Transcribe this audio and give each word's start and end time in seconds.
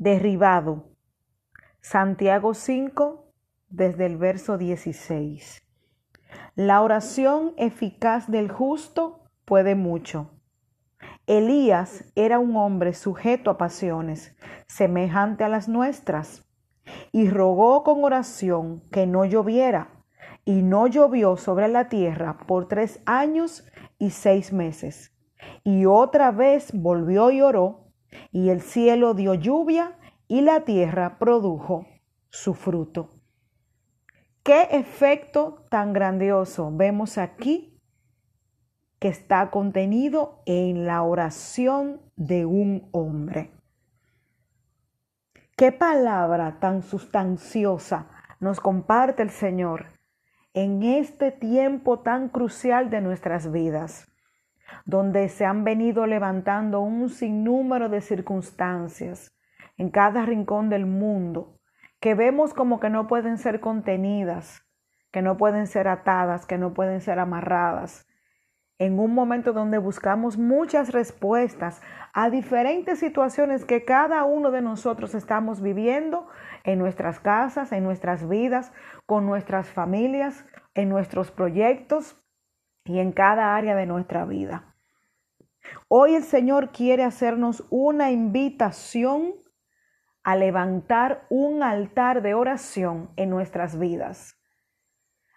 derribado. 0.00 0.86
Santiago 1.82 2.54
5, 2.54 3.34
desde 3.68 4.06
el 4.06 4.16
verso 4.16 4.56
16. 4.56 5.62
La 6.54 6.80
oración 6.80 7.52
eficaz 7.58 8.30
del 8.30 8.50
justo 8.50 9.24
puede 9.44 9.74
mucho. 9.74 10.30
Elías 11.26 12.10
era 12.14 12.38
un 12.38 12.56
hombre 12.56 12.94
sujeto 12.94 13.50
a 13.50 13.58
pasiones, 13.58 14.34
semejante 14.66 15.44
a 15.44 15.50
las 15.50 15.68
nuestras, 15.68 16.48
y 17.12 17.28
rogó 17.28 17.84
con 17.84 18.02
oración 18.02 18.82
que 18.90 19.06
no 19.06 19.26
lloviera, 19.26 20.02
y 20.46 20.62
no 20.62 20.86
llovió 20.86 21.36
sobre 21.36 21.68
la 21.68 21.90
tierra 21.90 22.38
por 22.46 22.68
tres 22.68 23.02
años 23.04 23.70
y 23.98 24.10
seis 24.10 24.50
meses. 24.50 25.14
Y 25.62 25.84
otra 25.84 26.30
vez 26.30 26.70
volvió 26.72 27.30
y 27.30 27.42
oró, 27.42 27.89
y 28.32 28.50
el 28.50 28.60
cielo 28.60 29.14
dio 29.14 29.34
lluvia, 29.34 29.96
y 30.28 30.42
la 30.42 30.60
tierra 30.60 31.18
produjo 31.18 31.86
su 32.28 32.54
fruto. 32.54 33.10
¿Qué 34.44 34.68
efecto 34.70 35.64
tan 35.70 35.92
grandioso 35.92 36.70
vemos 36.72 37.18
aquí 37.18 37.76
que 39.00 39.08
está 39.08 39.50
contenido 39.50 40.42
en 40.46 40.86
la 40.86 41.02
oración 41.02 42.00
de 42.16 42.46
un 42.46 42.88
hombre? 42.92 43.50
¿Qué 45.56 45.72
palabra 45.72 46.58
tan 46.60 46.82
sustanciosa 46.82 48.08
nos 48.38 48.60
comparte 48.60 49.22
el 49.22 49.30
Señor 49.30 49.86
en 50.54 50.82
este 50.82 51.30
tiempo 51.30 52.00
tan 52.00 52.28
crucial 52.28 52.90
de 52.90 53.00
nuestras 53.00 53.52
vidas, 53.52 54.09
donde 54.84 55.28
se 55.28 55.44
han 55.44 55.64
venido 55.64 56.06
levantando 56.06 56.80
un 56.80 57.08
sinnúmero 57.08 57.88
de 57.88 58.00
circunstancias 58.00 59.36
en 59.76 59.90
cada 59.90 60.26
rincón 60.26 60.68
del 60.68 60.86
mundo 60.86 61.60
que 62.00 62.14
vemos 62.14 62.54
como 62.54 62.80
que 62.80 62.90
no 62.90 63.06
pueden 63.06 63.36
ser 63.36 63.60
contenidas, 63.60 64.66
que 65.12 65.22
no 65.22 65.36
pueden 65.36 65.66
ser 65.66 65.86
atadas, 65.86 66.46
que 66.46 66.58
no 66.58 66.72
pueden 66.72 67.00
ser 67.00 67.18
amarradas. 67.18 68.06
En 68.78 68.98
un 68.98 69.12
momento 69.12 69.52
donde 69.52 69.76
buscamos 69.76 70.38
muchas 70.38 70.92
respuestas 70.92 71.82
a 72.14 72.30
diferentes 72.30 72.98
situaciones 72.98 73.66
que 73.66 73.84
cada 73.84 74.24
uno 74.24 74.50
de 74.50 74.62
nosotros 74.62 75.14
estamos 75.14 75.60
viviendo 75.60 76.26
en 76.64 76.78
nuestras 76.78 77.20
casas, 77.20 77.72
en 77.72 77.84
nuestras 77.84 78.26
vidas, 78.26 78.72
con 79.04 79.26
nuestras 79.26 79.68
familias, 79.68 80.46
en 80.74 80.88
nuestros 80.88 81.30
proyectos 81.30 82.16
y 82.86 83.00
en 83.00 83.12
cada 83.12 83.54
área 83.54 83.76
de 83.76 83.84
nuestra 83.84 84.24
vida. 84.24 84.69
Hoy 85.88 86.14
el 86.14 86.22
Señor 86.22 86.70
quiere 86.70 87.04
hacernos 87.04 87.66
una 87.70 88.10
invitación 88.10 89.34
a 90.22 90.36
levantar 90.36 91.26
un 91.30 91.62
altar 91.62 92.22
de 92.22 92.34
oración 92.34 93.10
en 93.16 93.30
nuestras 93.30 93.78
vidas, 93.78 94.38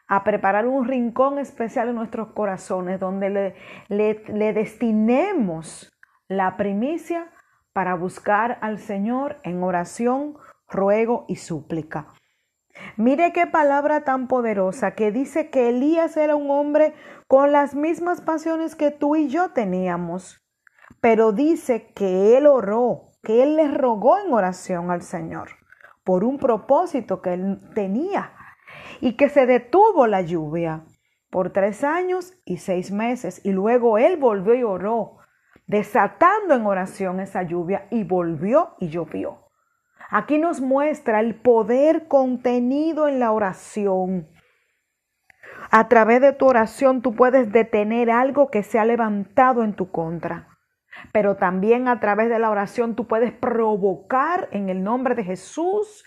a 0.08 0.24
preparar 0.24 0.68
un 0.68 0.88
rincón 0.88 1.40
especial 1.40 1.90
en 1.90 1.96
nuestros 1.96 2.34
corazones 2.34 3.00
donde 3.00 3.56
le, 3.88 4.54
destinemos 4.54 5.92
la 6.28 6.58
primicia 6.58 7.32
para 7.72 7.96
buscar 7.96 8.60
al 8.62 8.80
Señor 8.80 9.40
en 9.44 9.64
oración, 9.64 10.38
ruego 10.68 11.26
y 11.28 11.38
súplica. 11.38 12.08
Mire 12.98 13.34
qué 13.34 13.48
palabra 13.48 14.04
tan 14.04 14.28
poderosa 14.28 14.92
que 14.92 15.12
dice 15.12 15.50
que 15.50 15.70
Elías 15.70 16.18
era 16.18 16.36
un 16.36 16.50
hombre 16.52 16.94
con 17.28 17.52
las 17.52 17.76
mismas 17.76 18.22
pasiones 18.22 18.76
que 18.76 18.92
tú 18.92 19.16
y 19.16 19.30
yo 19.30 19.52
teníamos, 19.52 20.42
pero 21.02 21.32
dice 21.32 21.92
que 21.94 22.38
él 22.38 22.48
oró 22.48 23.14
que 23.24 23.42
él 23.42 23.56
le 23.56 23.70
rogó 23.70 24.20
en 24.20 24.32
oración 24.32 24.92
al 24.92 25.02
Señor 25.02 25.50
por 26.04 26.26
un 26.26 26.38
propósito 26.38 27.22
que 27.22 27.34
él 27.34 27.58
tenía 27.74 28.34
y 29.00 29.16
que 29.16 29.30
se 29.30 29.46
detuvo 29.46 30.06
la 30.08 30.22
lluvia 30.22 30.84
por 31.30 31.52
tres 31.52 31.84
años 31.84 32.34
y 32.46 32.58
seis 32.58 32.92
meses 32.92 33.44
y 33.46 33.52
luego 33.52 33.98
él 33.98 34.18
volvió 34.18 34.54
y 34.54 34.64
oró, 34.64 35.18
desatando 35.66 36.54
en 36.54 36.66
oración 36.66 37.22
esa 37.22 37.44
lluvia 37.44 37.88
y 37.90 38.04
volvió 38.04 38.76
y 38.80 38.90
llovió. 38.90 39.43
Aquí 40.14 40.38
nos 40.38 40.62
muestra 40.62 41.20
el 41.20 41.36
poder 41.36 42.08
contenido 42.08 43.08
en 43.08 43.20
la 43.20 43.32
oración. 43.32 44.30
A 45.72 45.90
través 45.90 46.22
de 46.22 46.34
tu 46.34 46.46
oración 46.46 47.02
tú 47.02 47.16
puedes 47.16 47.52
detener 47.52 48.12
algo 48.12 48.50
que 48.50 48.64
se 48.64 48.80
ha 48.80 48.86
levantado 48.86 49.64
en 49.64 49.74
tu 49.74 49.92
contra 49.92 50.54
pero 51.12 51.36
también 51.36 51.88
a 51.88 52.00
través 52.00 52.30
de 52.30 52.40
la 52.40 52.50
oración 52.50 52.96
tú 52.96 53.08
puedes 53.08 53.32
provocar 53.32 54.48
en 54.52 54.70
el 54.70 54.84
nombre 54.84 55.16
de 55.16 55.24
Jesús 55.24 56.06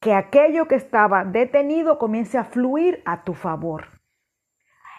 que 0.00 0.14
aquello 0.14 0.66
que 0.66 0.74
estaba 0.74 1.24
detenido 1.24 1.98
comience 1.98 2.38
a 2.38 2.44
fluir 2.44 3.02
a 3.04 3.22
tu 3.24 3.34
favor. 3.34 3.86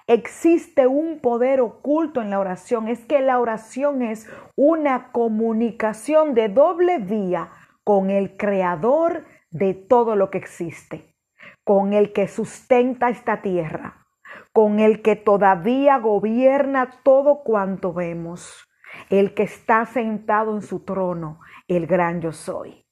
Existe 0.07 0.87
un 0.87 1.19
poder 1.19 1.61
oculto 1.61 2.21
en 2.21 2.29
la 2.29 2.39
oración, 2.39 2.87
es 2.87 3.05
que 3.05 3.21
la 3.21 3.39
oración 3.39 4.01
es 4.01 4.29
una 4.55 5.11
comunicación 5.11 6.33
de 6.33 6.49
doble 6.49 6.99
vía 6.99 7.49
con 7.83 8.09
el 8.09 8.37
creador 8.37 9.25
de 9.49 9.73
todo 9.73 10.15
lo 10.15 10.29
que 10.29 10.37
existe, 10.37 11.15
con 11.63 11.93
el 11.93 12.13
que 12.13 12.27
sustenta 12.27 13.09
esta 13.09 13.41
tierra, 13.41 14.05
con 14.51 14.79
el 14.79 15.01
que 15.01 15.15
todavía 15.15 15.97
gobierna 15.97 17.01
todo 17.03 17.43
cuanto 17.43 17.93
vemos 17.93 18.67
el 19.09 19.33
que 19.33 19.43
está 19.43 19.85
sentado 19.85 20.55
en 20.55 20.61
su 20.61 20.81
trono, 20.81 21.39
el 21.67 21.87
gran 21.87 22.21
yo 22.21 22.31
soy. 22.31 22.85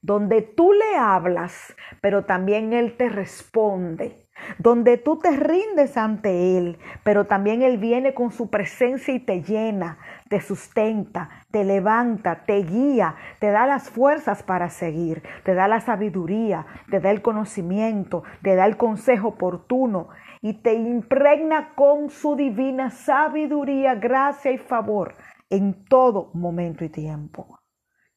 Donde 0.00 0.42
tú 0.42 0.72
le 0.72 0.96
hablas, 0.96 1.76
pero 2.00 2.24
también 2.24 2.72
Él 2.72 2.96
te 2.96 3.08
responde. 3.08 4.28
Donde 4.58 4.96
tú 4.96 5.18
te 5.18 5.30
rindes 5.36 5.96
ante 5.96 6.58
Él, 6.58 6.78
pero 7.04 7.26
también 7.26 7.62
Él 7.62 7.78
viene 7.78 8.12
con 8.12 8.32
su 8.32 8.50
presencia 8.50 9.14
y 9.14 9.20
te 9.20 9.42
llena, 9.42 9.98
te 10.32 10.40
sustenta, 10.40 11.28
te 11.50 11.62
levanta, 11.62 12.46
te 12.46 12.62
guía, 12.62 13.16
te 13.38 13.50
da 13.50 13.66
las 13.66 13.90
fuerzas 13.90 14.42
para 14.42 14.70
seguir, 14.70 15.22
te 15.44 15.52
da 15.52 15.68
la 15.68 15.82
sabiduría, 15.82 16.64
te 16.90 17.00
da 17.00 17.10
el 17.10 17.20
conocimiento, 17.20 18.22
te 18.42 18.56
da 18.56 18.64
el 18.64 18.78
consejo 18.78 19.28
oportuno 19.28 20.08
y 20.40 20.62
te 20.62 20.72
impregna 20.72 21.74
con 21.74 22.08
su 22.08 22.34
divina 22.34 22.88
sabiduría, 22.88 23.94
gracia 23.96 24.52
y 24.52 24.56
favor 24.56 25.16
en 25.50 25.84
todo 25.84 26.30
momento 26.32 26.82
y 26.86 26.88
tiempo. 26.88 27.58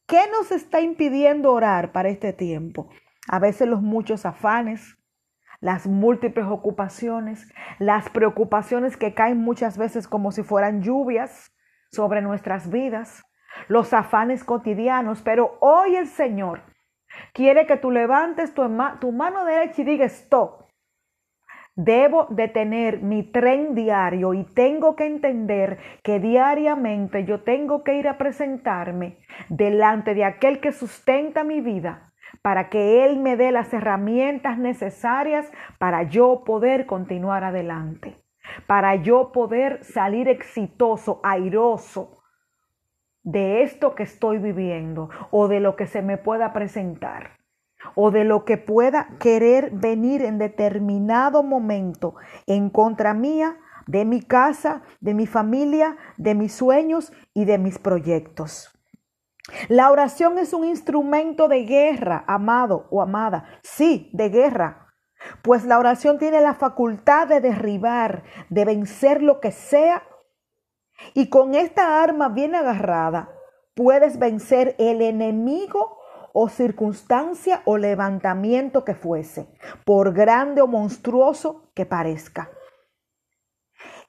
¿Qué 0.08 0.22
nos 0.32 0.53
está 0.53 0.80
impidiendo 0.80 1.52
orar 1.52 1.92
para 1.92 2.08
este 2.08 2.32
tiempo? 2.32 2.88
A 3.28 3.40
veces 3.40 3.68
los 3.68 3.82
muchos 3.82 4.26
afanes, 4.26 4.97
las 5.59 5.86
múltiples 5.86 6.46
ocupaciones, 6.46 7.52
las 7.78 8.09
preocupaciones 8.09 8.96
que 8.96 9.14
caen 9.14 9.40
muchas 9.40 9.78
veces 9.78 10.08
como 10.08 10.32
si 10.32 10.44
fueran 10.44 10.82
lluvias 10.82 11.52
sobre 11.95 12.22
nuestras 12.22 12.69
vidas, 12.69 13.23
los 13.67 13.94
afanes 13.94 14.44
cotidianos, 14.44 15.22
pero 15.22 15.57
hoy 15.61 15.95
el 15.95 16.07
Señor 16.07 16.61
quiere 17.33 17.66
que 17.66 17.78
tú 17.78 17.91
levantes 17.91 18.53
tu, 18.53 18.61
tu 19.00 19.11
mano 19.11 19.45
derecha 19.45 19.81
y 19.81 19.85
digas 19.85 20.13
stop. 20.13 20.66
Debo 21.78 22.28
de 22.29 22.47
tener 22.47 23.01
mi 23.01 23.23
tren 23.23 23.75
diario 23.75 24.34
y 24.34 24.45
tengo 24.45 24.95
que 24.95 25.05
entender 25.05 25.78
que 26.03 26.19
diariamente 26.19 27.25
yo 27.25 27.41
tengo 27.41 27.84
que 27.84 27.95
ir 27.95 28.07
a 28.07 28.17
presentarme 28.17 29.17
delante 29.50 30.13
de 30.13 30.23
aquel 30.23 30.61
que 30.61 30.72
sustenta 30.72 31.44
mi 31.44 31.59
vida 31.59 32.13
para 32.41 32.69
que 32.69 33.05
Él 33.05 33.19
me 33.19 33.35
dé 33.35 33.51
las 33.51 33.73
herramientas 33.73 34.57
necesarias 34.57 35.51
para 35.78 36.03
yo 36.03 36.44
poder 36.45 36.85
continuar 36.85 37.44
adelante, 37.44 38.16
para 38.67 38.95
yo 38.95 39.31
poder 39.31 39.83
salir 39.83 40.28
exitoso, 40.28 41.19
airoso 41.23 42.22
de 43.23 43.63
esto 43.63 43.95
que 43.95 44.03
estoy 44.03 44.38
viviendo 44.38 45.09
o 45.31 45.47
de 45.47 45.59
lo 45.59 45.75
que 45.75 45.88
se 45.88 46.01
me 46.01 46.17
pueda 46.17 46.53
presentar 46.53 47.37
o 47.96 48.11
de 48.11 48.23
lo 48.23 48.46
que 48.46 48.58
pueda 48.58 49.09
querer 49.20 49.72
venir 49.72 50.23
en 50.23 50.37
determinado 50.37 51.43
momento 51.43 52.16
en 52.47 52.70
contra 52.70 53.14
mía, 53.14 53.58
de 53.87 54.05
mi 54.05 54.22
casa, 54.22 54.81
de 54.99 55.14
mi 55.14 55.28
familia, 55.28 55.96
de 56.17 56.34
mis 56.34 56.53
sueños 56.53 57.14
y 57.34 57.46
de 57.46 57.58
mis 57.58 57.78
proyectos. 57.78 58.72
La 59.70 59.91
oración 59.91 60.40
es 60.40 60.53
un 60.53 60.66
instrumento 60.66 61.47
de 61.47 61.66
guerra, 61.66 62.23
amado 62.28 62.87
o 62.90 63.02
amada, 63.02 63.46
sí, 63.61 64.09
de 64.14 64.29
guerra, 64.29 64.84
pues 65.46 65.64
la 65.64 65.78
oración 65.78 66.18
tiene 66.18 66.42
la 66.42 66.56
facultad 66.56 67.28
de 67.28 67.40
derribar, 67.40 68.24
de 68.50 68.66
vencer 68.66 69.22
lo 69.22 69.40
que 69.40 69.52
sea, 69.52 70.02
y 71.14 71.30
con 71.30 71.53
esta 71.53 72.02
arma 72.02 72.30
bien 72.30 72.56
agarrada 72.56 73.30
puedes 73.76 74.18
vencer 74.18 74.76
el 74.80 75.03
enemigo 75.03 76.00
o 76.34 76.50
circunstancia 76.50 77.62
o 77.66 77.78
levantamiento 77.78 78.84
que 78.84 78.96
fuese, 78.96 79.47
por 79.86 80.14
grande 80.14 80.64
o 80.64 80.68
monstruoso 80.68 81.70
que 81.76 81.86
parezca. 81.86 82.50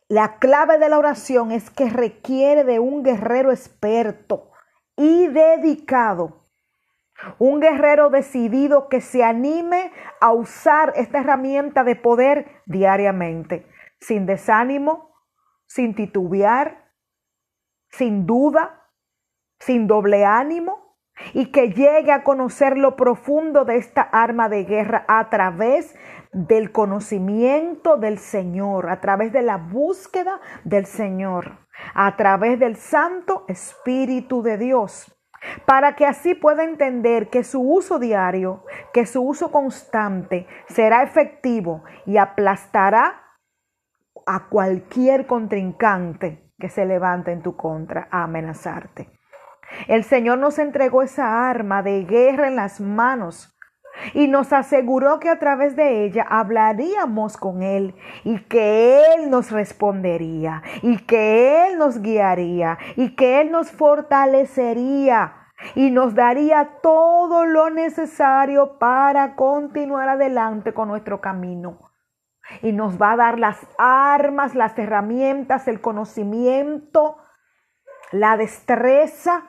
La 0.09 0.39
clave 0.39 0.79
de 0.79 0.89
la 0.89 0.99
oración 0.99 1.53
es 1.53 1.69
que 1.69 1.91
requiere 1.91 2.65
de 2.65 2.79
un 2.79 3.03
guerrero 3.03 3.51
experto 3.51 4.53
y 4.97 5.27
dedicado 5.27 6.46
Un 7.39 7.61
guerrero 7.61 8.11
decidido 8.11 8.89
que 8.89 9.01
se 9.01 9.25
anime 9.25 9.93
a 10.21 10.33
usar 10.33 10.93
esta 10.97 11.19
herramienta 11.19 11.85
de 11.85 11.97
poder 11.97 12.63
diariamente, 12.67 13.67
sin 14.01 14.27
desánimo, 14.27 15.15
sin 15.67 15.95
titubear, 15.95 16.93
sin 17.91 18.27
duda, 18.27 18.91
sin 19.59 19.87
doble 19.87 20.25
ánimo, 20.25 20.87
y 21.33 21.47
que 21.51 21.71
llegue 21.71 22.13
a 22.13 22.25
conocer 22.25 22.77
lo 22.77 22.95
profundo 22.95 23.65
de 23.65 23.77
esta 23.77 24.03
arma 24.03 24.49
de 24.49 24.65
guerra 24.65 25.05
a 25.09 25.31
través 25.31 25.95
del 26.33 26.73
conocimiento 26.73 27.97
del 27.97 28.19
Señor, 28.19 28.91
a 28.91 29.01
través 29.01 29.33
de 29.33 29.43
la 29.43 29.57
búsqueda 29.57 30.41
del 30.65 30.85
Señor, 30.85 31.67
a 31.95 32.17
través 32.17 32.59
del 32.59 32.77
Santo 32.77 33.45
Espíritu 33.49 34.43
de 34.43 34.59
Dios 34.59 35.16
para 35.65 35.97
que 35.97 36.07
así 36.07 36.35
pueda 36.35 36.65
entender 36.65 37.29
que 37.29 37.45
su 37.45 37.61
uso 37.61 37.99
diario, 37.99 38.65
que 38.93 39.07
su 39.07 39.23
uso 39.23 39.51
constante 39.51 40.47
será 40.69 41.03
efectivo 41.03 41.85
y 42.05 42.17
aplastará 42.17 43.23
a 44.27 44.49
cualquier 44.49 45.27
contrincante 45.27 46.53
que 46.59 46.69
se 46.69 46.85
levante 46.85 47.33
en 47.33 47.43
tu 47.43 47.57
contra 47.57 48.09
a 48.11 48.25
amenazarte. 48.25 49.11
El 49.89 50.05
Señor 50.05 50.39
nos 50.39 50.59
entregó 50.59 51.03
esa 51.03 51.49
arma 51.49 51.83
de 51.83 52.05
guerra 52.05 52.49
en 52.49 52.57
las 52.57 52.81
manos 52.81 53.56
y 54.15 54.29
nos 54.29 54.53
aseguró 54.53 55.21
que 55.21 55.29
a 55.29 55.39
través 55.39 55.77
de 55.77 56.05
ella 56.05 56.27
hablaríamos 56.29 57.37
con 57.37 57.63
Él 57.63 57.95
y 58.25 58.39
que 58.41 59.03
Él 59.15 59.31
nos 59.31 59.51
respondería 59.51 60.63
y 60.83 60.99
que 60.99 61.67
Él 61.67 61.79
nos 61.79 62.01
guiaría 62.01 62.79
y 62.97 63.15
que 63.17 63.41
Él 63.41 63.51
nos 63.51 63.71
fortalecería 63.71 65.35
y 65.75 65.91
nos 65.91 66.15
daría 66.15 66.79
todo 66.83 67.47
lo 67.47 67.71
necesario 67.71 68.79
para 68.79 69.37
continuar 69.37 70.09
adelante 70.09 70.75
con 70.75 70.89
nuestro 70.89 71.21
camino. 71.21 71.91
Y 72.63 72.73
nos 72.73 73.01
va 73.01 73.13
a 73.13 73.17
dar 73.17 73.39
las 73.39 73.59
armas, 73.77 74.55
las 74.55 74.79
herramientas, 74.79 75.67
el 75.67 75.81
conocimiento, 75.81 77.17
la 78.13 78.37
destreza 78.37 79.45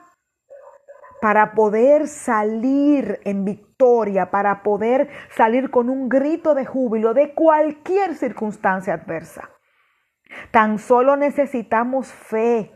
para 1.20 1.52
poder 1.52 2.06
salir 2.06 3.20
en 3.24 3.44
victoria, 3.44 4.30
para 4.30 4.62
poder 4.62 5.08
salir 5.30 5.70
con 5.70 5.88
un 5.88 6.08
grito 6.08 6.54
de 6.54 6.64
júbilo 6.64 7.14
de 7.14 7.34
cualquier 7.34 8.14
circunstancia 8.14 8.94
adversa. 8.94 9.50
Tan 10.50 10.78
solo 10.78 11.16
necesitamos 11.16 12.12
fe, 12.12 12.72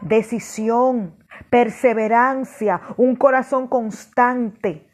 decisión, 0.00 1.18
perseverancia, 1.50 2.80
un 2.96 3.16
corazón 3.16 3.68
constante 3.68 4.88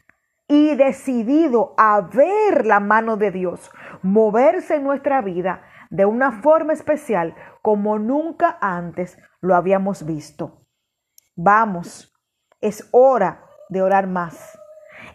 y 0.47 0.75
decidido 0.75 1.73
a 1.77 2.01
ver 2.01 2.65
la 2.65 2.79
mano 2.79 3.15
de 3.15 3.31
Dios 3.31 3.71
moverse 4.01 4.75
en 4.75 4.83
nuestra 4.83 5.21
vida 5.21 5.63
de 5.89 6.05
una 6.05 6.41
forma 6.41 6.73
especial 6.73 7.35
como 7.61 7.99
nunca 7.99 8.57
antes 8.59 9.17
lo 9.39 9.55
habíamos 9.55 10.05
visto. 10.05 10.57
Vamos, 11.35 12.10
es 12.61 12.87
hora 12.91 13.43
de 13.69 13.81
orar 13.81 14.07
más. 14.07 14.57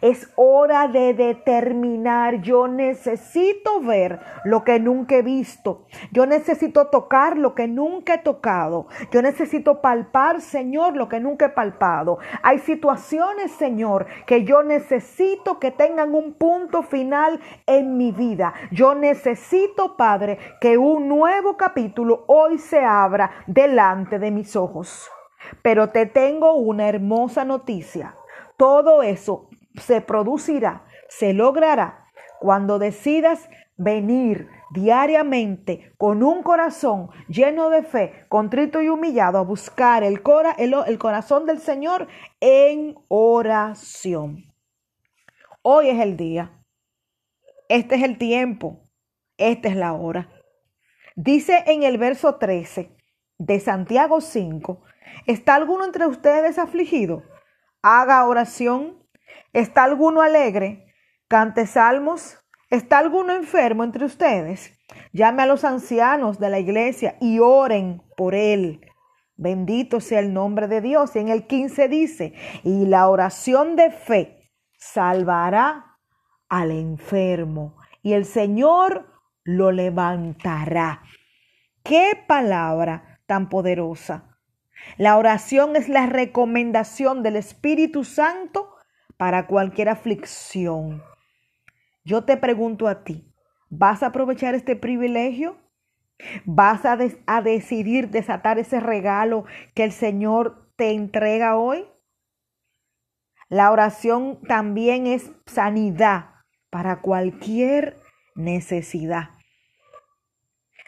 Es 0.03 0.31
hora 0.37 0.89
de 0.89 1.15
determinar, 1.15 2.43
yo 2.43 2.69
necesito 2.69 3.81
ver 3.81 4.21
lo 4.45 4.63
que 4.63 4.79
nunca 4.79 5.17
he 5.17 5.23
visto. 5.23 5.87
Yo 6.13 6.27
necesito 6.27 6.89
tocar 6.89 7.39
lo 7.39 7.55
que 7.55 7.67
nunca 7.67 8.15
he 8.15 8.19
tocado. 8.19 8.89
Yo 9.11 9.23
necesito 9.23 9.81
palpar, 9.81 10.41
Señor, 10.43 10.97
lo 10.97 11.09
que 11.09 11.21
nunca 11.21 11.47
he 11.47 11.51
palpado. 11.51 12.19
Hay 12.43 12.59
situaciones, 12.59 13.53
Señor, 13.53 14.07
que 14.27 14.45
yo 14.45 14.63
necesito 14.63 15.59
que 15.59 15.71
tengan 15.71 16.15
un 16.15 16.35
punto 16.35 16.83
final 16.83 17.41
en 17.67 17.97
mi 17.97 18.13
vida. 18.13 18.53
Yo 18.71 18.95
necesito, 18.95 19.97
Padre, 19.97 20.39
que 20.61 20.77
un 20.77 21.09
nuevo 21.09 21.57
capítulo 21.57 22.25
hoy 22.27 22.59
se 22.59 22.85
abra 22.85 23.31
delante 23.47 24.19
de 24.19 24.31
mis 24.31 24.57
ojos. 24.57 25.11
Pero 25.63 25.91
te 25.91 26.07
tengo 26.07 26.55
una 26.55 26.89
hermosa 26.89 27.45
noticia. 27.45 28.17
Todo 28.57 29.03
eso 29.03 29.49
se 29.75 30.01
producirá, 30.01 30.85
se 31.09 31.33
logrará 31.33 32.07
cuando 32.41 32.79
decidas 32.79 33.49
venir 33.77 34.49
diariamente 34.71 35.93
con 35.99 36.23
un 36.23 36.43
corazón 36.43 37.11
lleno 37.29 37.71
de 37.71 37.83
fe, 37.83 38.25
contrito 38.29 38.83
y 38.83 38.89
humillado 38.89 39.39
a 39.39 39.43
buscar 39.43 40.03
el, 40.03 40.23
el, 40.59 40.99
corazón 40.99 41.47
del 41.47 41.61
Señor 41.61 42.09
en 42.41 42.97
oración. 43.09 44.45
Hoy 45.63 45.89
es 45.89 46.01
el 46.01 46.17
día. 46.17 46.53
Este 47.69 47.97
es 47.97 48.03
el 48.03 48.19
tiempo. 48.19 48.81
Esta 49.37 49.69
es 49.69 49.77
la 49.77 49.93
hora. 49.93 50.31
Dice 51.15 51.65
en 51.67 51.83
el 51.83 51.99
verso 51.99 52.37
13 52.37 52.96
de 53.39 53.61
Santiago 53.61 54.21
5 54.21 54.83
¿Está 55.27 55.55
alguno 55.55 55.85
entre 55.85 56.07
ustedes 56.07 56.59
afligido? 56.59 57.23
Haga 57.83 58.27
oración. 58.27 59.03
¿Está 59.53 59.85
alguno 59.85 60.23
alegre? 60.23 60.95
Cante 61.29 61.67
salmos. 61.67 62.39
¿Está 62.71 62.99
alguno 62.99 63.33
enfermo 63.33 63.85
entre 63.85 64.05
ustedes? 64.05 64.73
Llame 65.13 65.43
a 65.43 65.47
los 65.47 65.65
ancianos 65.65 66.39
de 66.39 66.51
la 66.51 66.59
iglesia 66.59 67.17
y 67.21 67.39
oren 67.39 68.03
por 68.17 68.35
él. 68.35 68.81
Bendito 69.37 70.01
sea 70.01 70.21
el 70.21 70.33
nombre 70.33 70.67
de 70.69 70.81
Dios. 70.81 71.15
Y 71.15 71.21
en 71.21 71.29
el 71.29 71.47
15 71.47 71.89
dice, 71.89 72.35
y 72.65 72.87
la 72.87 73.09
oración 73.09 73.77
de 73.77 73.91
fe 73.91 74.51
salvará 74.79 75.99
al 76.49 76.71
enfermo 76.71 77.77
y 78.03 78.13
el 78.13 78.25
Señor 78.25 79.13
lo 79.45 79.73
levantará. 79.73 81.03
Qué 81.83 82.13
palabra 82.27 83.16
tan 83.27 83.49
poderosa. 83.49 84.37
La 84.97 85.17
oración 85.17 85.77
es 85.77 85.89
la 85.89 86.07
recomendación 86.07 87.23
del 87.23 87.37
Espíritu 87.37 88.05
Santo 88.05 88.75
para 89.17 89.47
cualquier 89.47 89.89
aflicción. 89.89 91.03
Yo 92.05 92.25
te 92.25 92.37
pregunto 92.37 92.87
a 92.87 93.03
ti, 93.03 93.33
¿vas 93.69 94.03
a 94.03 94.07
aprovechar 94.07 94.55
este 94.55 94.77
privilegio? 94.77 95.57
¿Vas 96.45 96.85
a, 96.87 96.97
a, 97.27 97.43
decidir 97.43 98.09
desatar 98.09 98.59
ese 98.59 98.81
regalo 98.81 99.45
que 99.75 99.85
el 99.85 99.93
Señor 99.93 100.71
te 100.77 100.93
entrega 100.93 101.57
hoy? 101.57 101.85
La 103.49 103.71
oración 103.71 104.41
también 104.49 105.07
es 105.07 105.31
sanidad 105.47 106.31
para 106.71 107.01
cualquier 107.01 107.99
necesidad. 108.35 109.36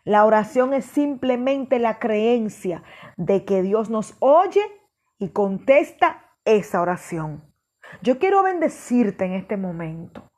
La 0.08 0.24
oración 0.24 0.72
es 0.72 0.86
simplemente 0.86 1.78
la 1.78 1.98
creencia 1.98 2.82
de 3.18 3.44
que 3.44 3.60
Dios 3.60 3.90
nos 3.90 4.16
oye 4.20 4.62
y 5.18 5.32
contesta 5.32 6.32
esa 6.46 6.80
oración. 6.80 7.44
Yo 8.00 8.18
quiero 8.18 8.42
bendecirte 8.42 9.26
en 9.26 9.34
este 9.34 9.58
momento 9.58 10.30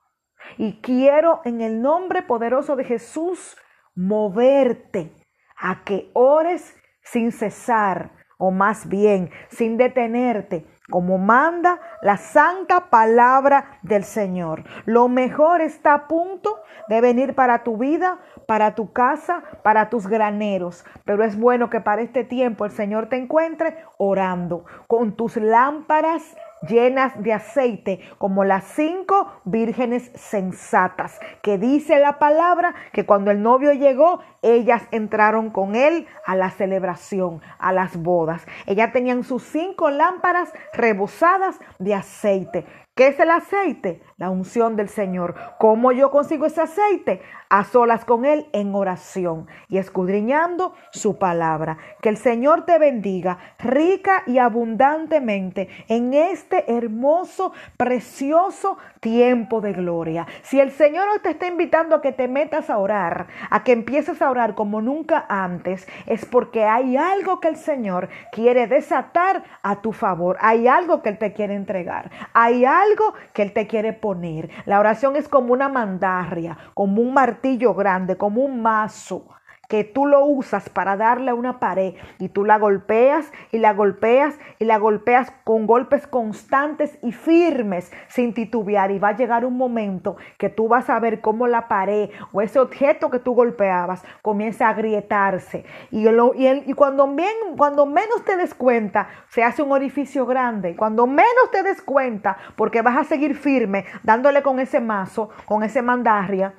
y 0.59 0.81
quiero 0.81 1.41
en 1.45 1.61
el 1.61 1.83
nombre 1.83 2.23
poderoso 2.23 2.75
de 2.75 2.83
Jesús 2.83 3.57
moverte 3.95 5.15
a 5.57 5.85
que 5.85 6.11
ores 6.15 6.77
sin 7.05 7.31
cesar 7.31 8.11
o 8.39 8.51
más 8.51 8.89
bien 8.89 9.31
sin 9.51 9.77
detenerte 9.77 10.67
como 10.91 11.19
manda 11.19 11.81
la 12.03 12.17
santa 12.17 12.91
palabra 12.91 13.79
del 13.83 14.05
Señor. 14.05 14.65
Lo 14.85 15.09
mejor 15.09 15.61
está 15.61 15.95
a 15.95 16.09
punto 16.09 16.59
de 16.89 17.01
venir 17.01 17.35
para 17.35 17.63
tu 17.63 17.77
vida, 17.79 18.19
para 18.51 18.75
tu 18.75 18.93
casa, 18.93 19.45
para 19.63 19.91
tus 19.91 20.09
graneros. 20.09 20.85
Pero 21.05 21.23
es 21.23 21.39
bueno 21.39 21.71
que 21.71 21.81
para 21.81 22.03
este 22.03 22.25
tiempo 22.25 22.65
el 22.65 22.73
Señor 22.73 23.09
te 23.09 23.15
encuentre 23.15 23.77
orando 23.97 24.65
con 24.89 25.13
tus 25.13 25.37
lámparas 25.37 26.37
llenas 26.67 27.13
de 27.23 27.33
aceite, 27.33 28.01
como 28.19 28.43
las 28.43 28.65
cinco 28.65 29.31
vírgenes 29.45 30.11
sensatas, 30.17 31.21
que 31.43 31.59
dice 31.59 32.01
la 32.01 32.19
palabra 32.19 32.75
que 32.93 33.07
cuando 33.07 33.31
el 33.31 33.41
novio 33.41 33.73
llegó, 33.73 34.19
ellas 34.43 34.83
entraron 34.91 35.51
con 35.51 35.77
él 35.77 36.09
a 36.27 36.35
la 36.35 36.51
celebración, 36.51 37.41
a 37.61 37.73
las 37.73 37.97
bodas. 37.97 38.45
Ellas 38.67 38.93
tenían 38.93 39.23
sus 39.23 39.45
cinco 39.45 39.91
lámparas 39.91 40.53
rebosadas 40.73 41.61
de 41.79 41.95
aceite. 41.95 42.67
¿Qué 43.01 43.07
es 43.07 43.19
el 43.19 43.31
aceite? 43.31 44.03
La 44.19 44.29
unción 44.29 44.77
del 44.77 44.91
Señor. 44.91 45.35
¿Cómo 45.59 45.91
yo 45.91 46.11
consigo 46.11 46.45
ese 46.45 46.61
aceite? 46.61 47.23
A 47.49 47.65
solas 47.65 48.05
con 48.05 48.27
Él 48.27 48.47
en 48.53 48.75
oración 48.75 49.49
y 49.71 49.79
escudriñando 49.79 50.75
su 50.91 51.19
palabra. 51.19 51.79
Que 52.03 52.11
el 52.11 52.19
Señor 52.19 52.67
te 52.67 52.79
bendiga 52.79 53.39
rica 53.59 54.23
y 54.27 54.37
abundantemente 54.37 55.71
en 55.89 56.13
este 56.13 56.71
hermoso, 56.71 57.55
precioso 57.79 58.77
tiempo 59.01 59.63
de 59.63 59.73
gloria. 59.73 60.27
Si 60.43 60.61
el 60.61 60.71
Señor 60.71 61.07
te 61.23 61.31
está 61.31 61.47
invitando 61.47 61.97
a 61.97 62.03
que 62.03 62.13
te 62.13 62.29
metas 62.29 62.69
a 62.69 62.77
orar, 62.77 63.29
a 63.49 63.65
que 63.65 63.73
empieces 63.73 64.21
a 64.21 64.31
orar 64.31 64.55
como 64.55 64.83
nunca 64.83 65.25
antes, 65.27 65.89
es 66.05 66.27
porque 66.27 66.65
hay 66.67 66.99
algo 66.99 67.41
que 67.41 67.49
el 67.49 67.57
Señor 67.57 68.11
quiere 68.31 68.67
desatar 68.67 69.43
a 69.63 69.81
tu 69.81 69.93
favor. 69.93 70.37
Hay 70.43 70.69
algo 70.69 71.01
que 71.01 71.09
Él 71.09 71.17
te 71.17 71.33
quiere 71.33 71.55
entregar. 71.55 72.11
Hay 72.35 72.67
algo 72.67 72.90
algo 72.91 73.15
que 73.33 73.43
Él 73.43 73.53
te 73.53 73.67
quiere 73.67 73.93
poner. 73.93 74.51
La 74.67 74.81
oración 74.81 75.17
es 75.17 75.29
como 75.29 75.53
una 75.53 75.69
mandarria, 75.69 76.57
como 76.75 77.03
un 77.03 77.15
martillo 77.15 77.75
grande, 77.75 78.17
como 78.17 78.43
un 78.43 78.63
mazo 78.63 79.29
que 79.71 79.85
tú 79.85 80.05
lo 80.05 80.25
usas 80.25 80.69
para 80.69 80.97
darle 80.97 81.31
a 81.31 81.35
una 81.35 81.61
pared 81.61 81.95
y 82.19 82.29
tú 82.29 82.45
la 82.45 82.59
golpeas 82.59 83.33
y 83.53 83.59
la 83.59 83.73
golpeas 83.73 84.37
y 84.59 84.65
la 84.65 84.79
golpeas 84.79 85.33
con 85.45 85.69
golpes 85.69 86.09
constantes 86.09 86.99
y 87.03 87.13
firmes 87.13 87.93
sin 88.09 88.35
titubear. 88.35 88.91
Y 88.91 88.99
va 88.99 89.11
a 89.11 89.17
llegar 89.17 89.45
un 89.45 89.57
momento 89.57 90.17
que 90.39 90.49
tú 90.49 90.67
vas 90.67 90.91
a 90.91 90.99
ver 90.99 91.21
cómo 91.21 91.47
la 91.47 91.69
pared 91.69 92.11
o 92.33 92.43
ese 92.43 92.59
objeto 92.59 93.11
que 93.11 93.21
tú 93.21 93.35
golpeabas 93.35 94.03
comienza 94.23 94.67
a 94.67 94.71
agrietarse. 94.71 95.65
Y, 95.93 96.09
y, 96.09 96.73
cuando, 96.75 97.07
bien, 97.07 97.57
cuando 97.57 97.87
menos 97.87 98.25
te 98.25 98.37
des 98.37 98.53
cuenta 98.53 99.09
se 99.29 99.45
hace 99.45 99.63
un 99.63 99.71
orificio 99.71 100.27
grande. 100.27 100.75
Cuando 100.75 101.07
menos 101.07 101.51
te 101.53 101.63
des 101.63 101.81
cuenta 101.81 102.37
porque 102.57 102.83
vas 102.83 102.99
a 102.99 103.05
seguir 103.05 103.37
firme 103.37 103.85
dándole 104.03 104.43
con 104.43 104.59
ese 104.59 104.81
mazo 104.81 105.31
con 105.47 105.63
ese 105.63 105.83
mandarria 105.83 106.55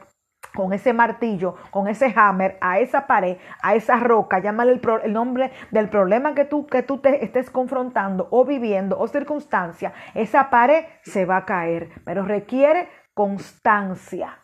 con 0.53 0.73
ese 0.73 0.93
martillo, 0.93 1.55
con 1.71 1.87
ese 1.87 2.13
hammer, 2.15 2.57
a 2.61 2.79
esa 2.79 3.07
pared, 3.07 3.37
a 3.61 3.75
esa 3.75 3.97
roca, 3.97 4.39
llámale 4.39 4.79
el, 5.03 5.13
nombre 5.13 5.51
del 5.71 5.89
problema 5.89 6.33
que 6.33 6.45
tú, 6.45 6.67
que 6.67 6.83
tú 6.83 6.99
te 6.99 7.23
estés 7.23 7.49
confrontando 7.49 8.27
o 8.31 8.45
viviendo 8.45 8.99
o 8.99 9.07
circunstancia, 9.07 9.93
esa 10.13 10.49
pared 10.49 10.85
se 11.03 11.25
va 11.25 11.37
a 11.37 11.45
caer, 11.45 11.89
pero 12.05 12.23
requiere 12.23 12.89
constancia, 13.13 14.39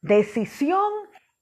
decisión 0.00 0.90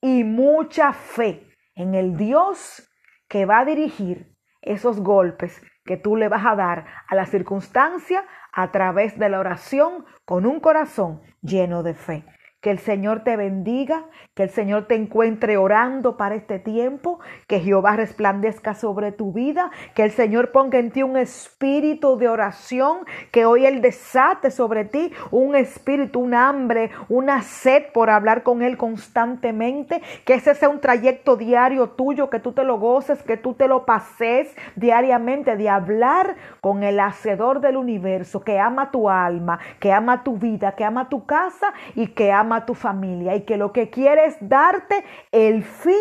y 0.01 0.25
mucha 0.25 0.93
fe 0.93 1.47
en 1.75 1.95
el 1.95 2.17
Dios 2.17 2.87
que 3.29 3.47
va 3.47 3.61
a 3.61 3.65
dirigir 3.65 4.37
esos 4.63 5.01
golpes 5.01 5.63
que 5.85 5.97
tú 5.97 6.17
le 6.17 6.29
vas 6.29 6.45
a 6.45 6.57
dar 6.57 6.87
a 7.09 7.15
la 7.15 7.27
circunstancia 7.27 8.25
a 8.53 8.71
través 8.71 9.19
de 9.19 9.29
la 9.29 9.41
oración 9.41 10.05
con 10.25 10.47
un 10.47 10.61
corazón 10.61 11.23
lleno 11.41 11.83
de 11.83 11.95
fe. 11.95 12.25
Que 12.61 12.71
el 12.71 12.79
Señor 12.79 13.25
te 13.25 13.39
bendiga, 13.39 14.05
que 14.35 14.43
el 14.43 14.51
Señor 14.51 14.87
te 14.87 14.95
encuentre 14.95 15.57
orando 15.57 16.19
para 16.19 16.35
este 16.35 16.59
tiempo, 16.59 17.19
que 17.47 17.61
Jehová 17.61 17.97
resplandezca 17.97 18.75
sobre 18.75 19.13
tu 19.13 19.33
vida, 19.33 19.71
que 19.95 20.03
el 20.03 20.11
Señor 20.11 20.53
ponga 20.53 20.79
en 20.79 20.91
ti 20.91 21.03
un 21.03 21.17
espíritu 21.17 22.19
de 22.19 22.29
oración, 22.29 22.99
que 23.31 23.47
hoy 23.47 23.65
Él 23.65 23.81
desate 23.81 24.51
sobre 24.51 24.85
ti 24.85 25.11
un 25.31 25.57
espíritu, 25.57 26.21
un 26.21 26.35
hambre, 26.35 26.91
una 27.09 27.41
sed 27.41 27.85
por 27.95 28.11
hablar 28.11 28.43
con 28.43 28.61
Él 28.61 28.77
constantemente, 28.77 30.03
que 30.27 30.35
ese 30.35 30.55
sea 30.55 30.69
un 30.69 30.81
trayecto 30.81 31.37
diario 31.37 31.89
tuyo, 31.89 32.29
que 32.29 32.41
tú 32.41 32.53
te 32.53 32.65
lo 32.65 32.79
goces, 32.79 33.23
que 33.23 33.39
tú 33.39 33.55
te 33.55 33.69
lo 33.69 33.87
pases 33.87 34.55
diariamente, 34.77 35.57
de 35.57 35.71
hablar 35.71 36.37
con 36.61 36.83
el 36.83 37.01
Hacedor 37.01 37.61
del 37.61 37.79
universo, 37.79 38.43
que 38.43 38.59
ama 38.59 38.91
tu 38.91 39.09
alma, 39.09 39.59
que 39.79 39.93
ama 39.93 40.23
tu 40.25 40.37
vida, 40.37 40.73
que 40.73 40.85
ama 40.85 41.09
tu 41.09 41.25
casa 41.25 41.73
y 41.95 42.09
que 42.09 42.31
ama 42.33 42.50
a 42.55 42.67
tu 42.67 42.75
familia 42.75 43.35
y 43.35 43.43
que 43.43 43.57
lo 43.57 43.73
que 43.73 43.91
quiere 43.91 44.27
es 44.27 44.37
darte 44.41 45.05
el 45.33 45.63
fin 45.63 45.95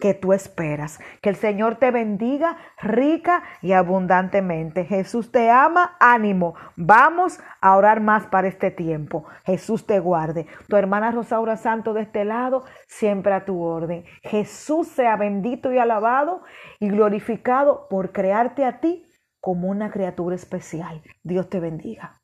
que 0.00 0.14
tú 0.14 0.32
esperas. 0.32 0.98
Que 1.22 1.30
el 1.30 1.36
Señor 1.36 1.76
te 1.76 1.90
bendiga 1.90 2.56
rica 2.78 3.42
y 3.62 3.72
abundantemente. 3.72 4.84
Jesús 4.84 5.30
te 5.30 5.50
ama, 5.50 5.96
ánimo. 6.00 6.54
Vamos 6.76 7.40
a 7.60 7.76
orar 7.76 8.00
más 8.00 8.26
para 8.26 8.48
este 8.48 8.70
tiempo. 8.70 9.24
Jesús 9.44 9.86
te 9.86 10.00
guarde. 10.00 10.46
Tu 10.68 10.76
hermana 10.76 11.10
Rosaura 11.10 11.56
Santo 11.56 11.94
de 11.94 12.02
este 12.02 12.24
lado, 12.24 12.64
siempre 12.86 13.32
a 13.32 13.44
tu 13.44 13.62
orden. 13.62 14.04
Jesús 14.22 14.88
sea 14.88 15.16
bendito 15.16 15.72
y 15.72 15.78
alabado 15.78 16.42
y 16.80 16.88
glorificado 16.88 17.86
por 17.88 18.12
crearte 18.12 18.64
a 18.64 18.80
ti 18.80 19.06
como 19.40 19.68
una 19.68 19.90
criatura 19.90 20.34
especial. 20.34 21.02
Dios 21.22 21.48
te 21.48 21.60
bendiga. 21.60 22.20